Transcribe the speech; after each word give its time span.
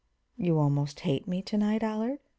"You 0.35 0.57
almost 0.57 1.01
hate 1.01 1.27
me 1.27 1.43
to 1.43 1.59
night, 1.59 1.83
Allard?" 1.83 2.17